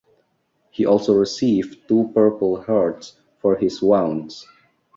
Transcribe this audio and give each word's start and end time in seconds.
He 0.71 0.87
also 0.87 1.13
received 1.13 1.87
two 1.87 2.09
Purple 2.15 2.63
Hearts 2.63 3.17
for 3.39 3.55
his 3.55 3.83
wounds. 3.83 4.47